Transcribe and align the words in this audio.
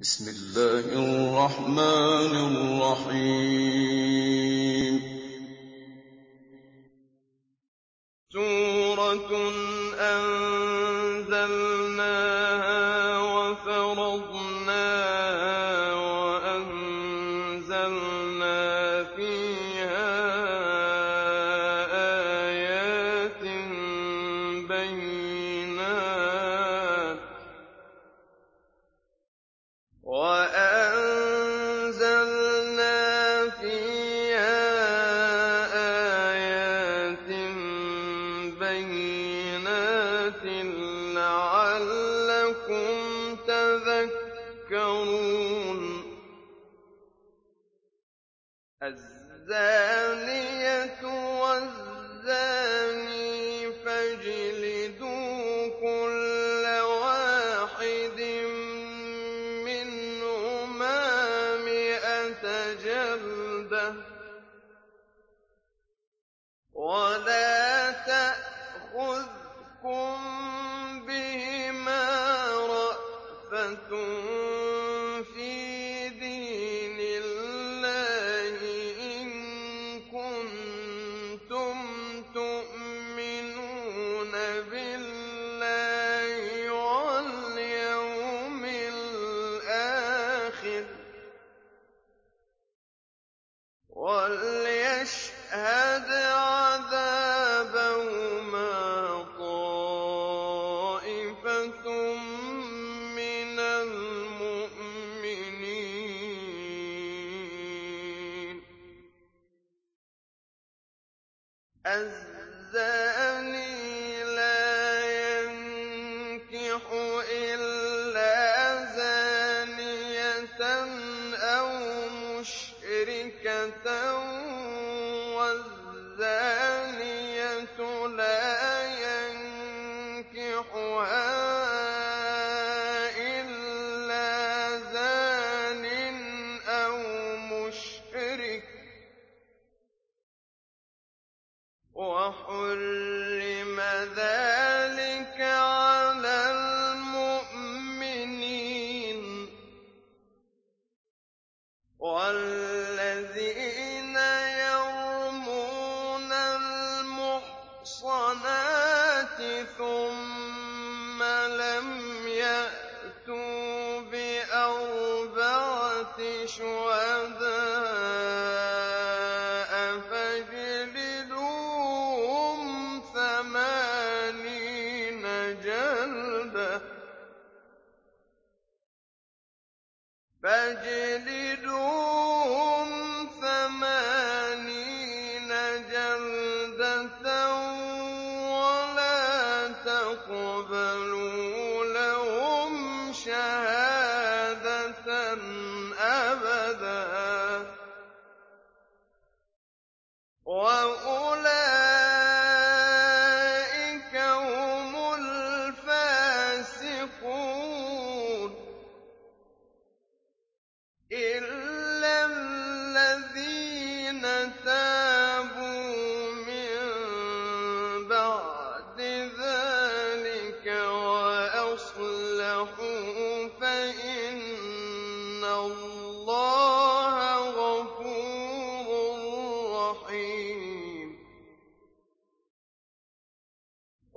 بِسْمِ 0.00 0.28
اللَّهِ 0.28 0.86
الرَّحْمَٰنِ 0.96 2.32
الرَّحِيمِ. 2.36 3.60
سُورَةٌ 8.32 9.30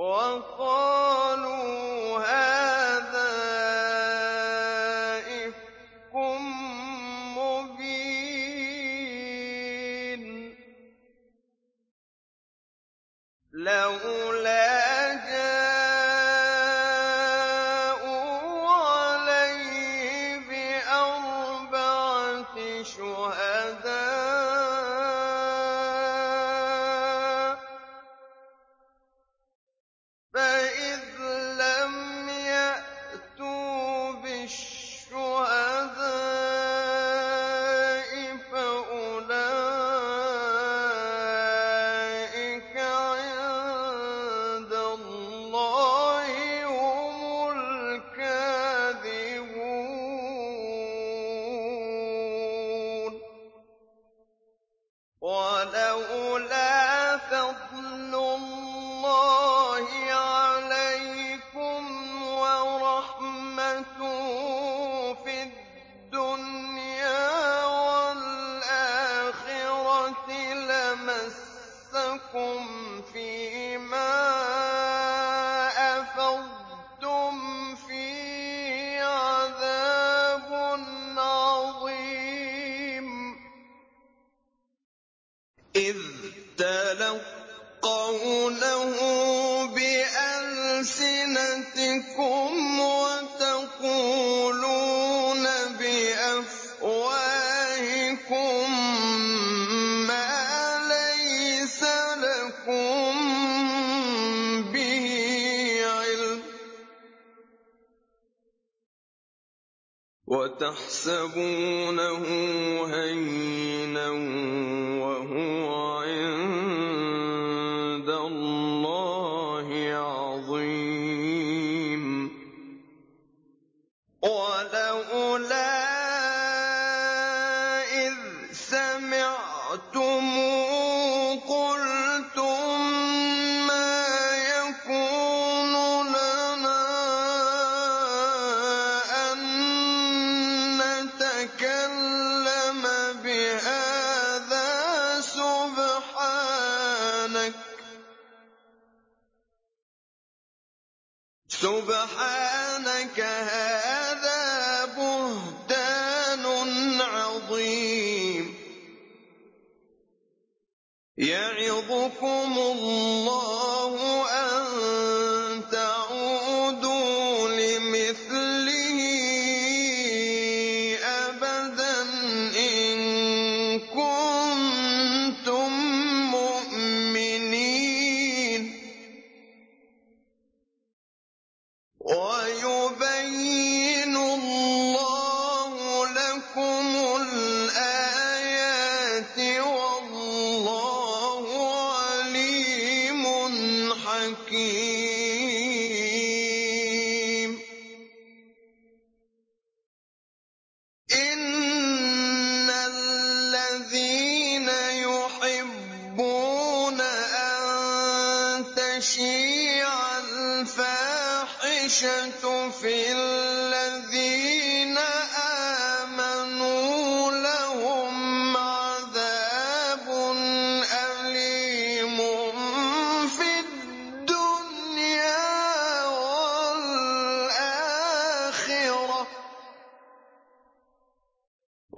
وَقَالُوا 0.00 0.99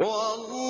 Oh, 0.05 0.62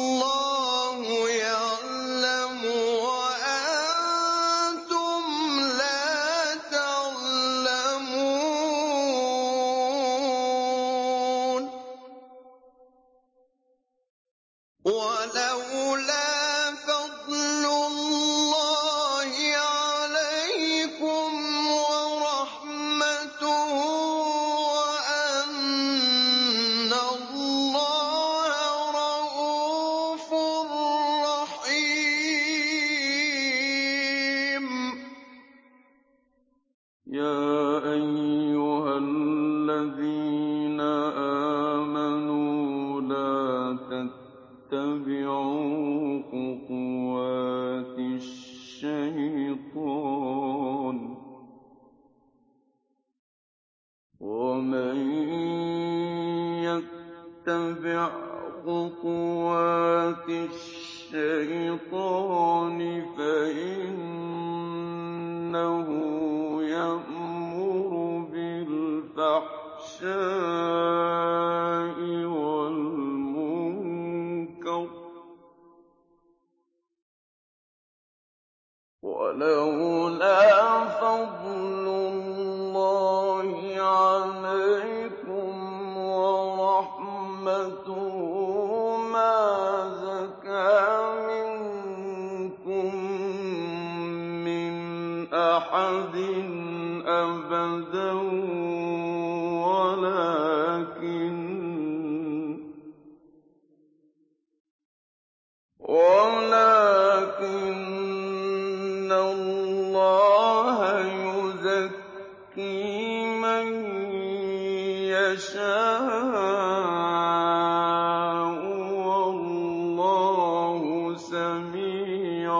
يَشَاءُ 115.53 116.09
ۗ 118.53 118.65
وَاللَّهُ 119.05 120.81
سَمِيعٌ 121.17 122.53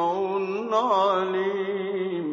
عَلِيمٌ. 0.74 2.28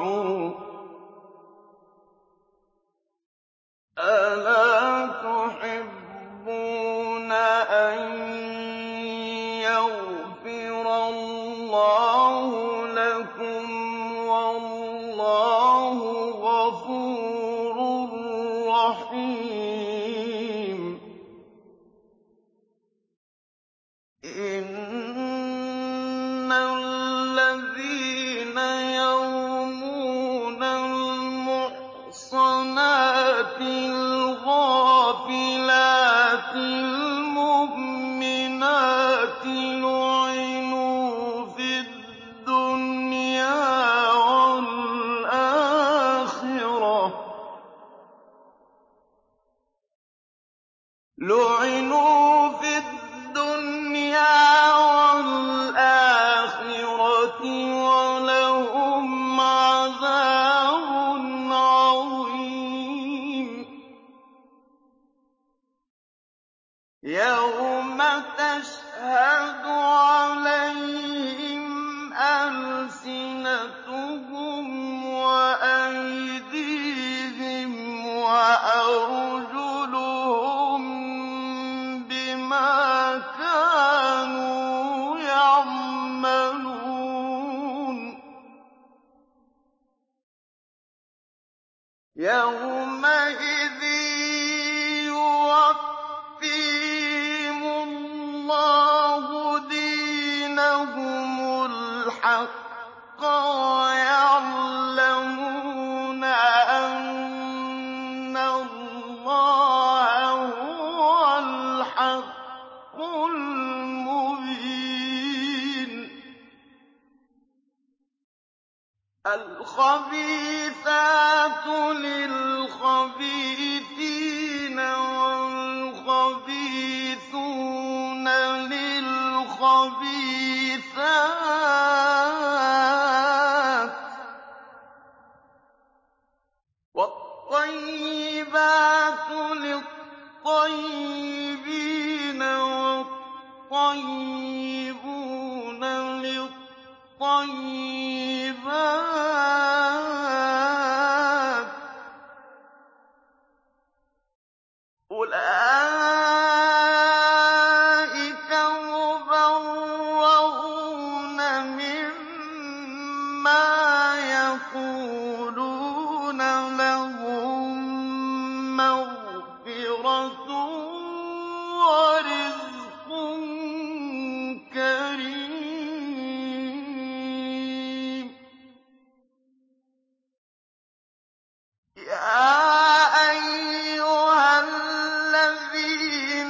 وَلْيَصْفَحُوا ۗ 0.00 0.49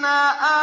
آمَنَ 0.06 0.61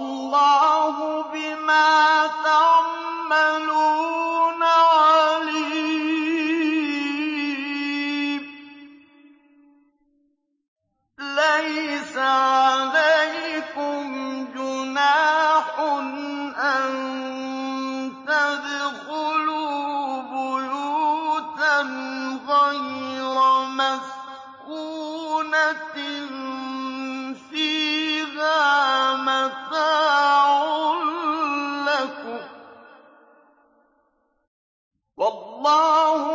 وَاللَّهُ 0.00 1.22
بِمَا 1.32 2.13
اللَّهُ 35.66 36.33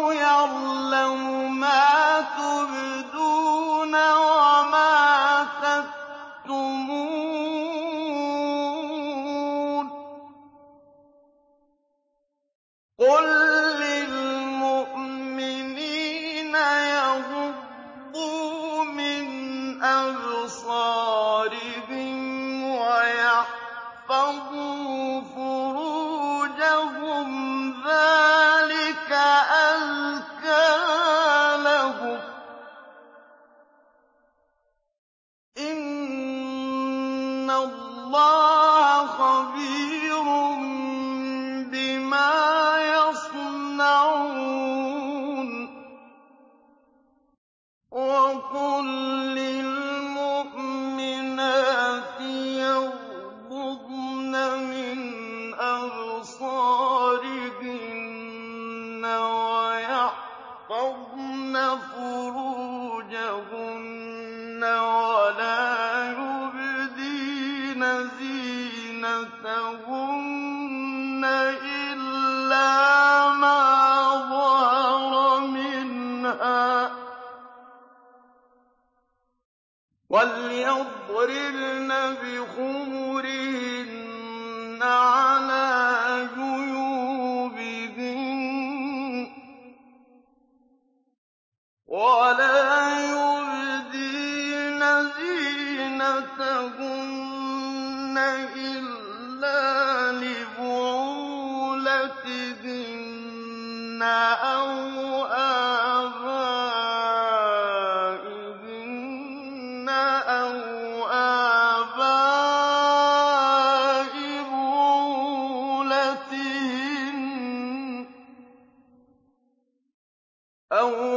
أَوْ 120.71 121.08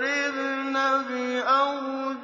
يَضْرِبْنَ 0.00 0.72
بِأَرْجُلِهِنَّ 1.08 2.20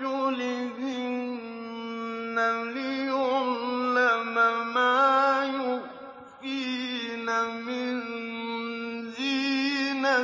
لِيُعْلَمَ 2.74 4.34
مَا 4.74 5.44
يُخْفِينَ 5.44 7.28
مِن 7.66 7.92
زِينَتِهِنَّ. 9.12 10.16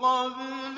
قَبْلِكُمْ 0.00 0.69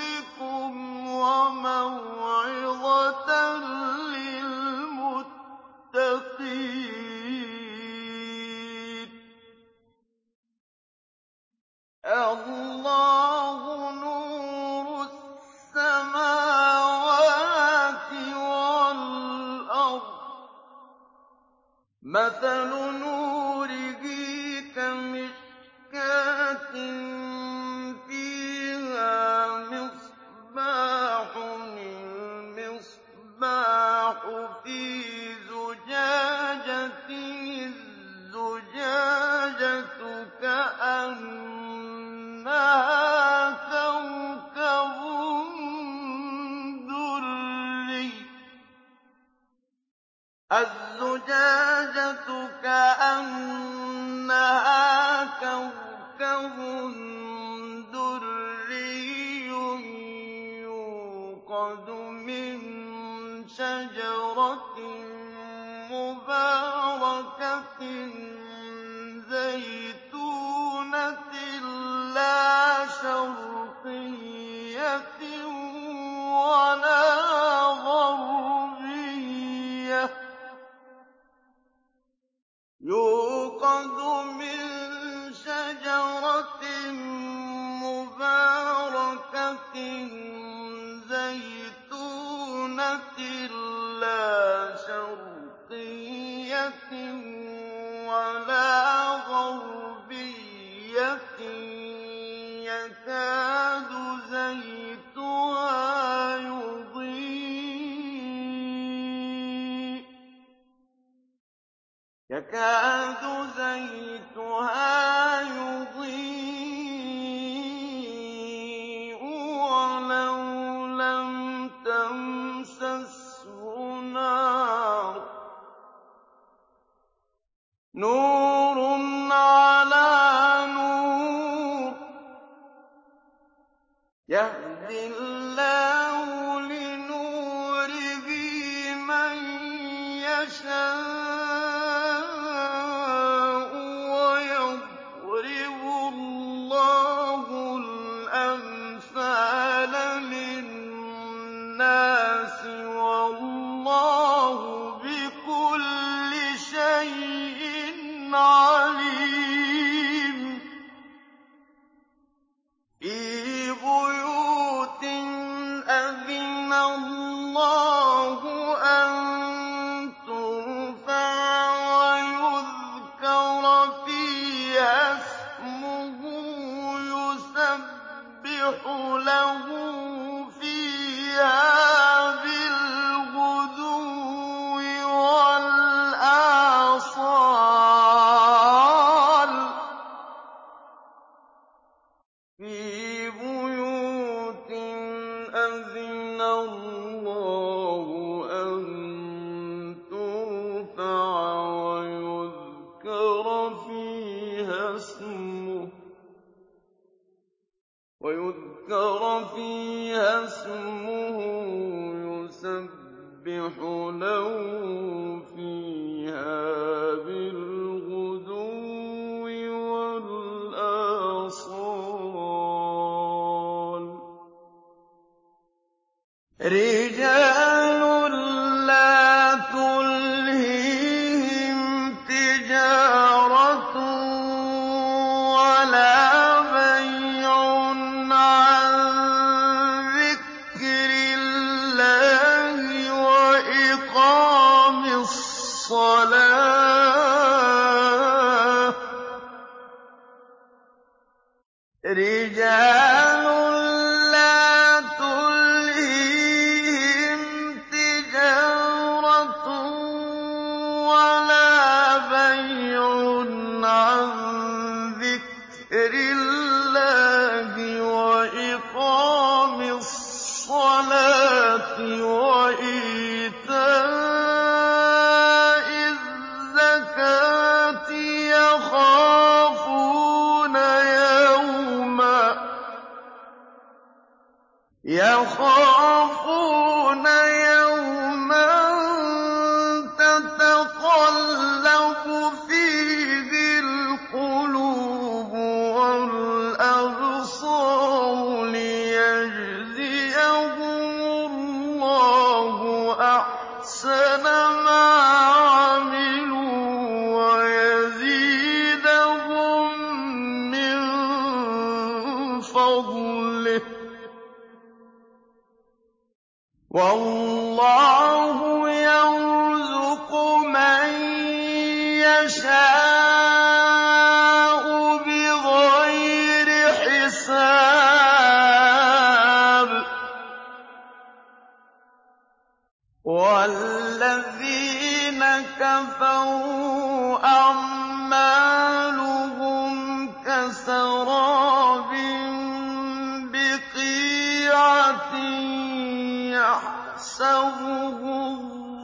يَحْسَبُهُ 347.63 348.59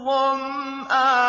الظَّمْآنُ 0.09 1.28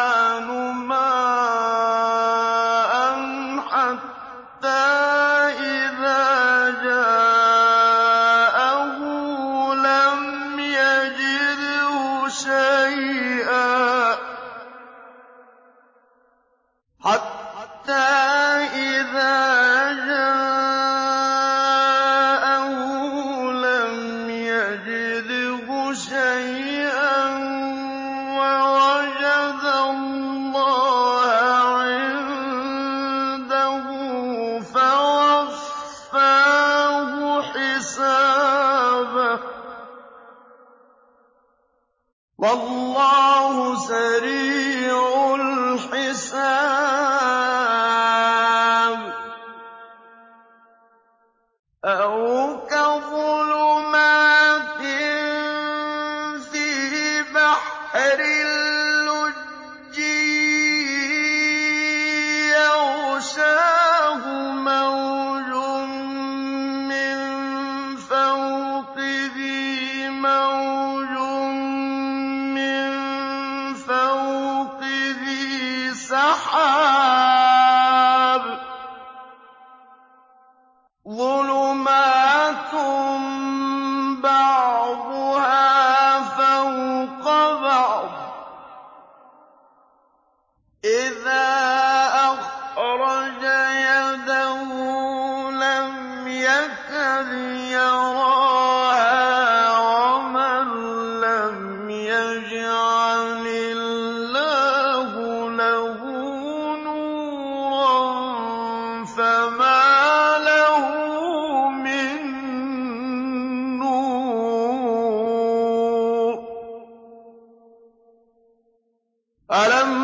أَلَمْ 119.52 119.99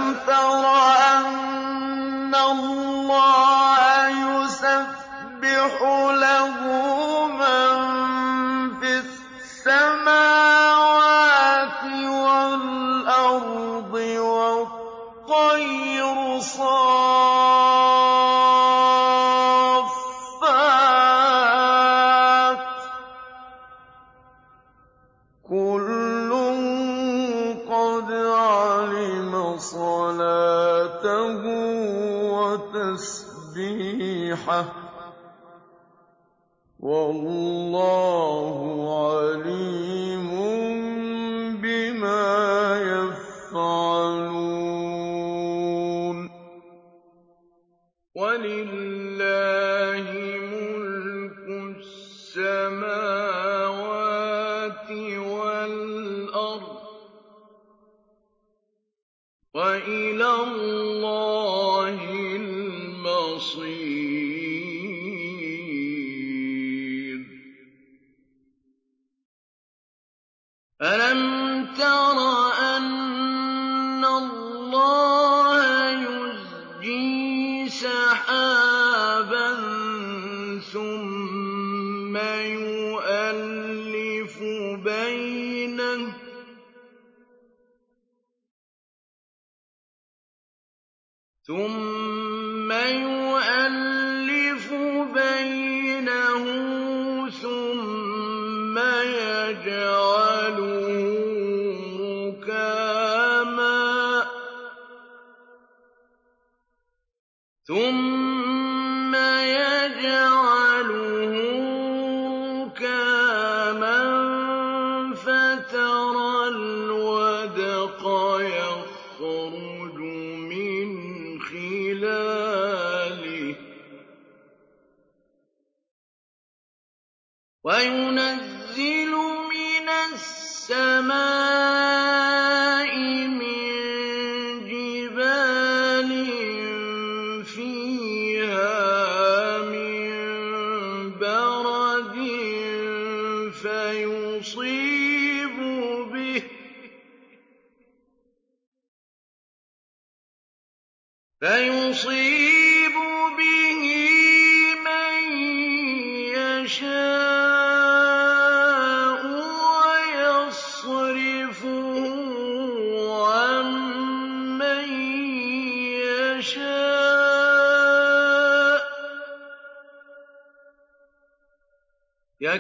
وَتَسْبِيحَهُ ۗ 34.44 34.73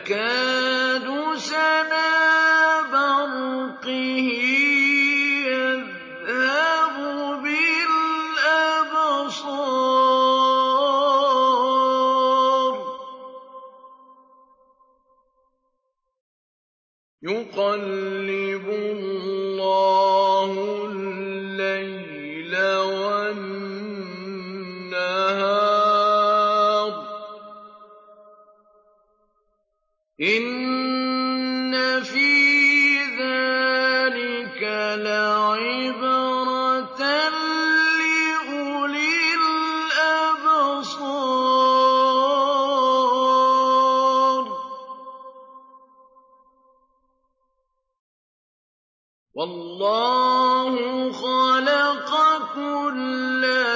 يَكَادُ 0.04 0.33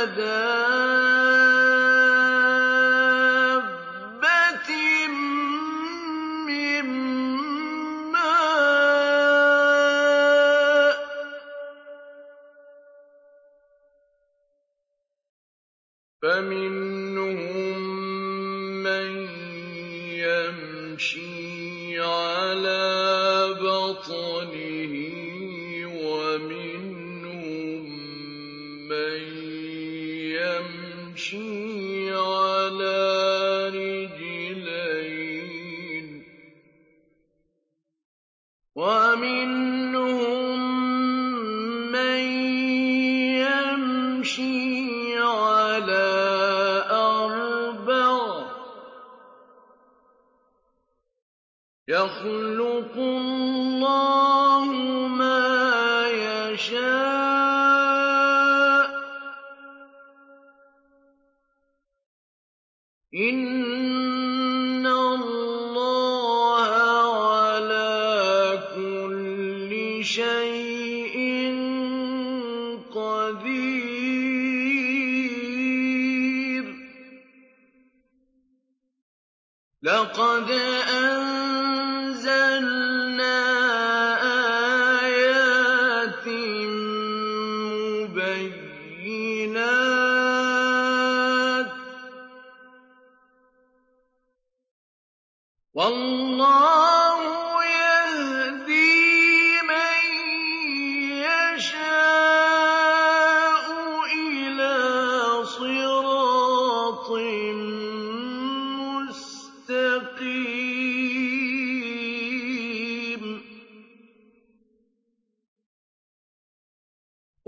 يَدَا 0.10 0.69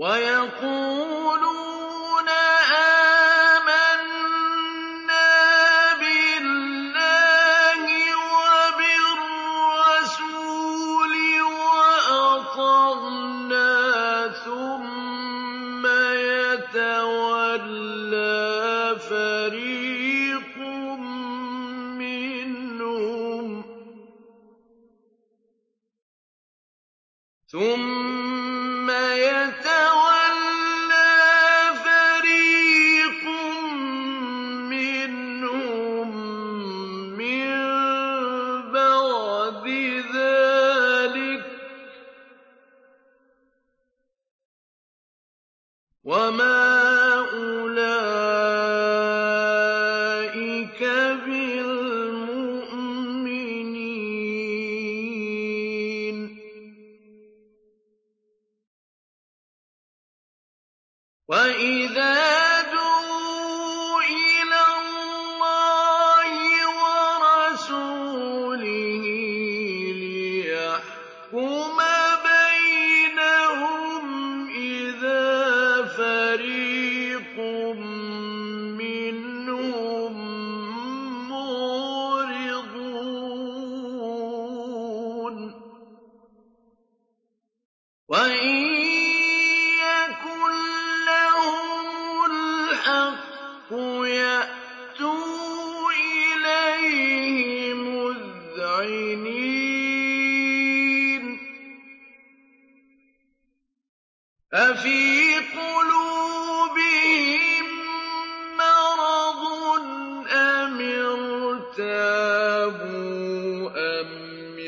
وَيَقُولُ 0.02 1.21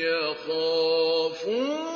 يَخَافُونَ 0.05 1.94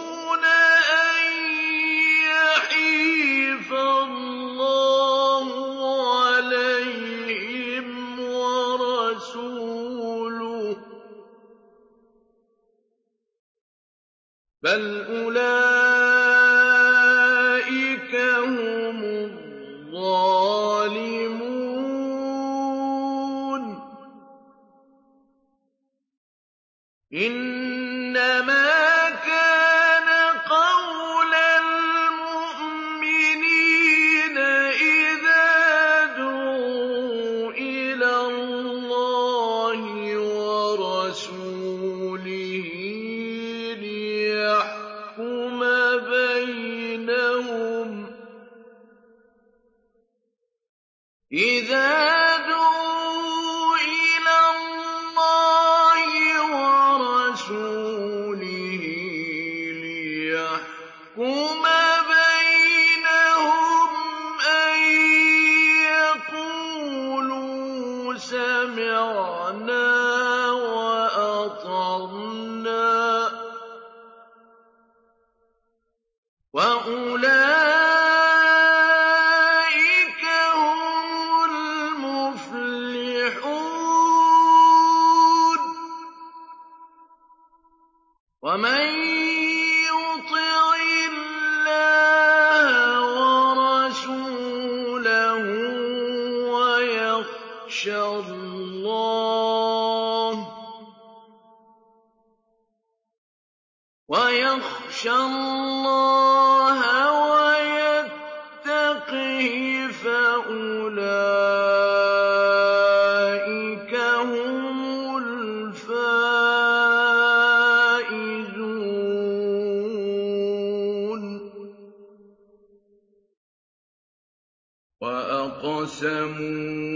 وَأَقْسَمُوا 126.01 126.88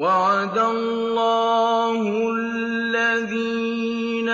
وَعَدَ 0.00 0.56
اللَّهُ 0.56 2.00
الَّذِينَ 2.32 4.28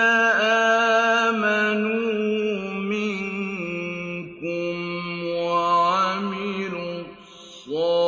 آمَنُوا 1.27 2.07
مِنكُمْ 2.87 4.75
وَعَمِلُوا 5.27 7.03
الصَّالِحَاتِ 7.67 8.07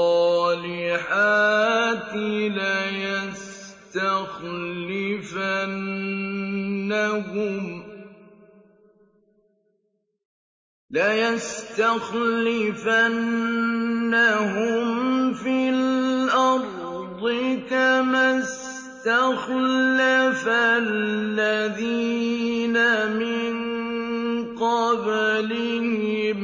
لَيَسْتَخْلِفَنَّهُمْ 10.90 12.24
فِي 15.34 15.69
كَمَا 17.70 18.40
اسْتَخْلَفَ 18.40 20.48
الَّذِينَ 20.82 22.78
مِن 23.12 23.54
قَبْلِهِمْ 24.56 26.40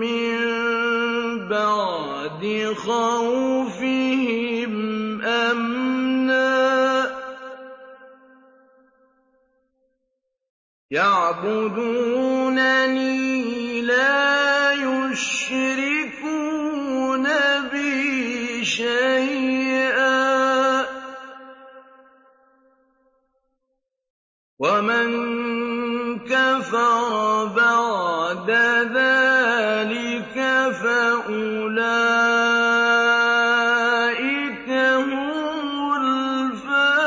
مِّن 0.00 0.34
بَعْدِ 1.48 2.42
خَوْفِهِمْ 2.76 4.72
أَمْنًا 5.22 7.04
ۚ. 7.06 7.08
يَعْبُدُونَنِي 10.90 11.82
لَا 13.82 14.72
يُشْرِكُونَ 14.72 15.66
بِي 17.72 18.64
شَيْئًا 18.64 19.26
ۚ. 19.28 19.31
وَمَن 24.62 26.22
كَفَرَ 26.22 27.44
بَعْدَ 27.50 28.50
ذَٰلِكَ 28.94 30.36
فَأُولَٰئِكَ 30.82 31.82
هُمُ 34.70 35.66
الْفَاسِقُونَ 35.98 37.02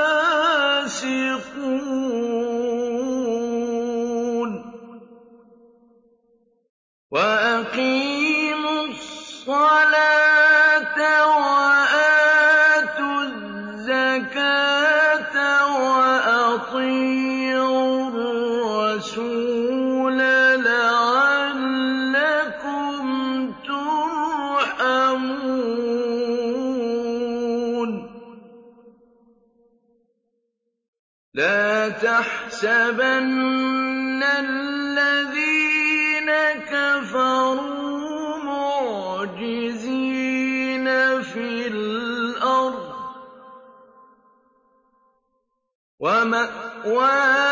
وَمَأْوَاهُمُ 46.86 47.45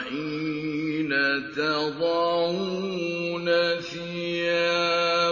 وَحِينَ 0.00 1.12
تَضَعُونَ 1.52 3.48
ثِيَابَكُم 3.80 5.30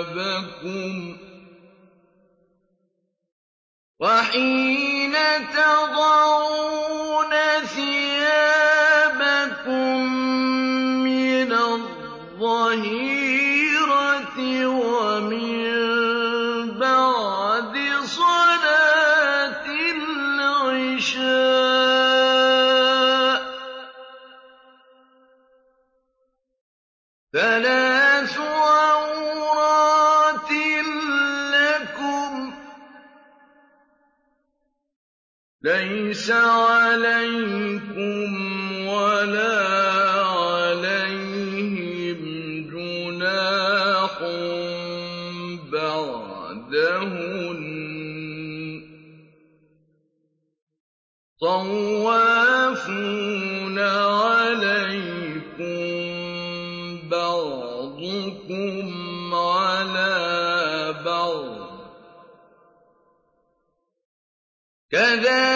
كَذَٰلِكَ 65.19 65.48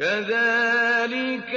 كَذَٰلِكَ 0.00 1.54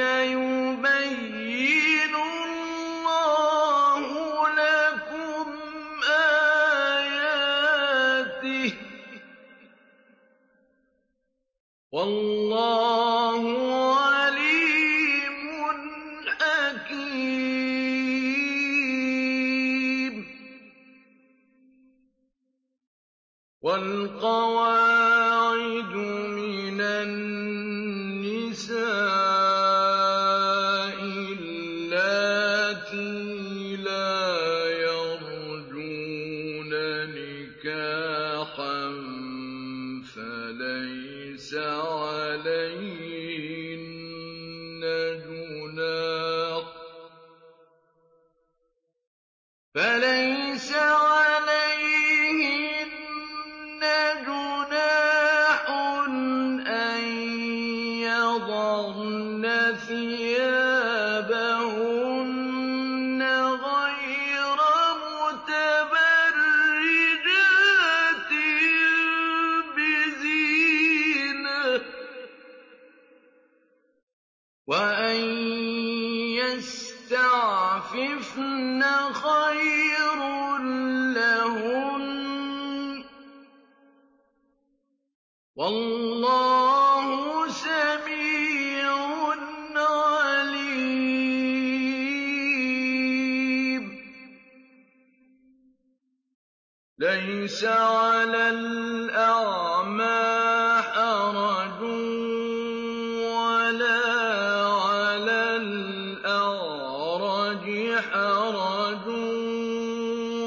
الْأَعْرَجِ 107.52 108.00
حَرَجٌ 108.00 109.08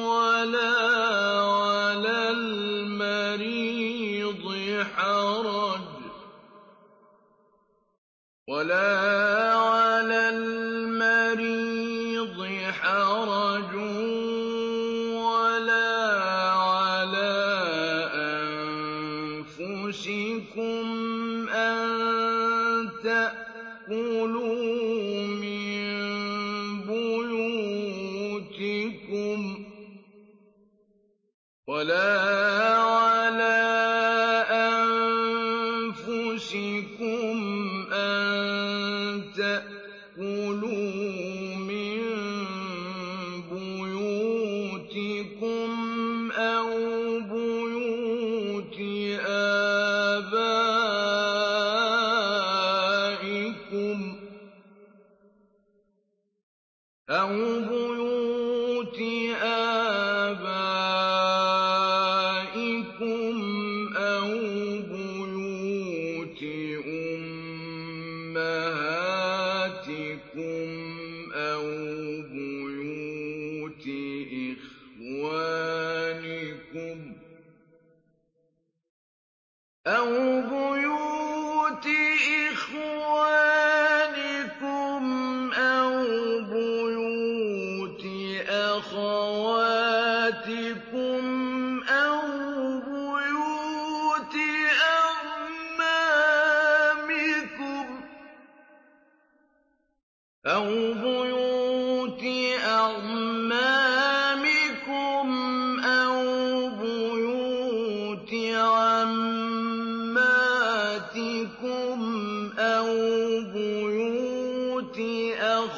وَلَا 0.09 0.77
عَلَى 1.45 2.31
الْمَرِيضِ 2.31 3.65
حَرَجٌ 4.97 5.81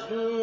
do 0.09 0.36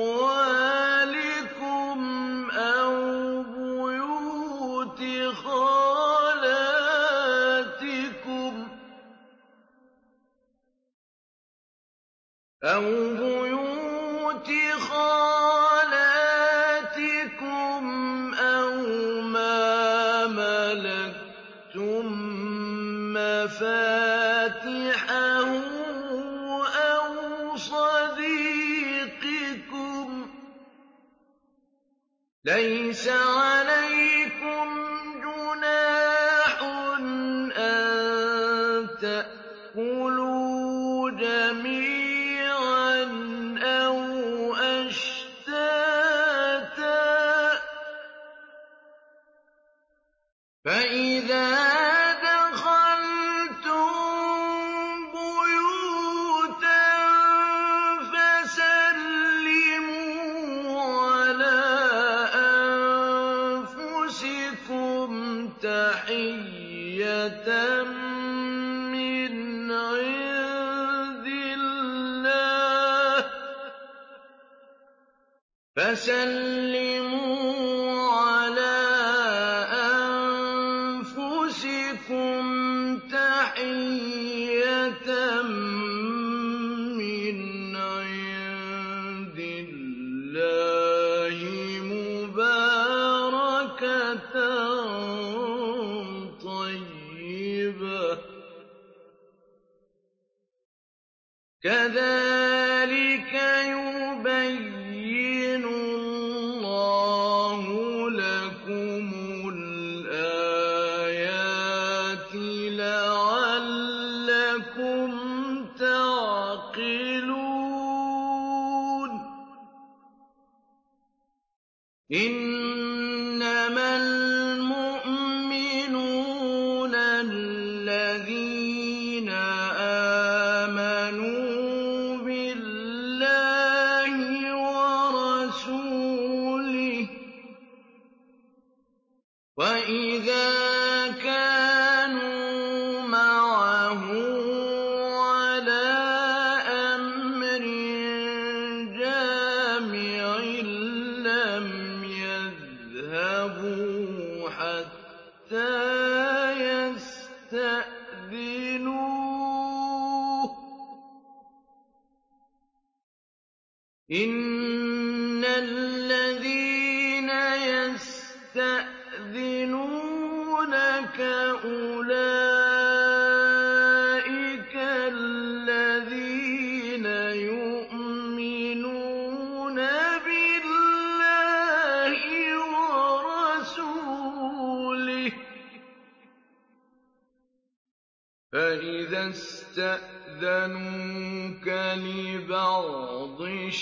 لَعَلَّكُمْ 114.77 115.66
تَعْقِلُونَ 115.79 117.35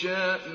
لِبَعْضِ 0.01 0.50